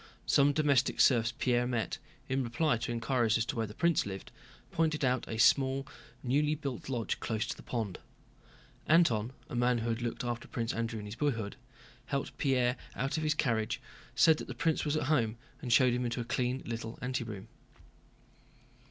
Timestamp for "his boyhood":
11.05-11.55